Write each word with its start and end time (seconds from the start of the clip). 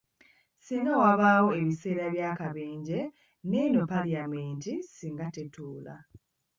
Singa 0.65 0.91
wabaawo 1.03 1.49
ebiseera 1.61 2.05
bya 2.13 2.29
kabenje 2.39 2.99
neeno 3.49 3.81
palamenti 3.91 4.73
singa 4.95 5.27
tetuula. 5.35 5.95